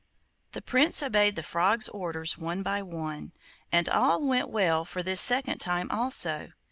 The 0.53 0.63
Prince 0.63 1.03
obeyed 1.03 1.35
the 1.35 1.43
Frog's 1.43 1.87
orders 1.89 2.35
one 2.35 2.63
by 2.63 2.81
one, 2.81 3.33
and 3.71 3.87
all 3.87 4.19
went 4.25 4.49
well 4.49 4.83
for 4.83 5.03
this 5.03 5.21
second 5.21 5.59
time 5.59 5.91
also. 5.91 6.53